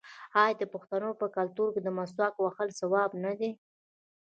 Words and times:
آیا 0.41 0.55
د 0.61 0.63
پښتنو 0.73 1.09
په 1.21 1.27
کلتور 1.37 1.67
کې 1.73 1.81
د 1.83 1.89
مسواک 1.97 2.33
وهل 2.39 2.69
ثواب 2.79 3.11
نه 3.23 3.31
دی؟ 3.39 3.51